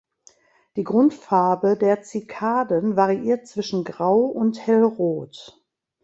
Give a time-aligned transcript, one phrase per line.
[0.77, 5.63] Die Grundfarbe der Zikaden variiert zwischen grau und hellrot.